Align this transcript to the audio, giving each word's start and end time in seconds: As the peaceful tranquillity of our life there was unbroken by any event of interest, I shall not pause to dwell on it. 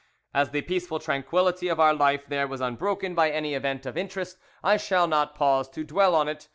As 0.33 0.49
the 0.49 0.63
peaceful 0.63 0.97
tranquillity 0.97 1.67
of 1.67 1.79
our 1.79 1.93
life 1.93 2.25
there 2.27 2.47
was 2.47 2.59
unbroken 2.59 3.13
by 3.13 3.29
any 3.29 3.53
event 3.53 3.85
of 3.85 3.95
interest, 3.95 4.39
I 4.63 4.77
shall 4.77 5.05
not 5.05 5.35
pause 5.35 5.69
to 5.69 5.83
dwell 5.83 6.15
on 6.15 6.27
it. 6.27 6.47